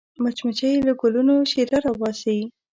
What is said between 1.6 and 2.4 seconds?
راوباسي